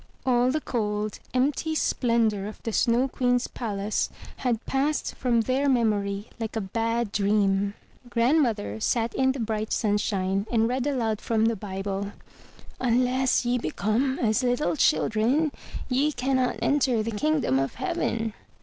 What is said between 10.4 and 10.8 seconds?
and